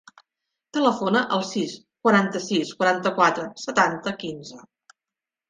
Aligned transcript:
Telefona 0.77 1.21
al 1.37 1.43
sis, 1.49 1.75
quaranta-sis, 2.07 2.73
quaranta-quatre, 2.81 3.47
setanta, 3.67 4.17
quinze. 4.27 4.61